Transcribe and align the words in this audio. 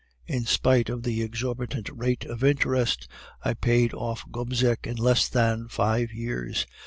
In 0.25 0.47
spite 0.47 0.89
of 0.89 1.03
the 1.03 1.21
exorbitant 1.21 1.87
rate 1.91 2.25
of 2.25 2.43
interest, 2.43 3.07
I 3.45 3.53
paid 3.53 3.93
off 3.93 4.23
Gobseck 4.31 4.87
in 4.87 4.95
less 4.97 5.29
than 5.29 5.67
five 5.67 6.11
years. 6.11 6.65